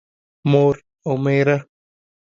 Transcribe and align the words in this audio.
مور 0.51 0.75
او 1.07 1.13
مېره 1.23 1.57